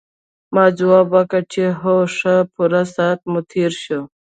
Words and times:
ما 0.53 0.65
ځواب 0.77 1.07
ورکړ 1.15 1.41
چې 1.53 1.63
هو 1.81 1.95
ښه 2.15 2.35
پوره 2.53 2.81
ساعت 2.95 3.19
مو 3.31 3.39
تېر 3.51 3.71
شو. 3.83 4.01